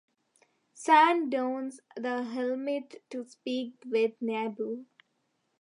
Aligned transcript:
Sand 0.73 1.29
dons 1.31 1.79
the 1.95 2.23
helmet 2.23 3.03
to 3.11 3.23
speak 3.23 3.75
with 3.85 4.13
Nabu. 4.19 4.85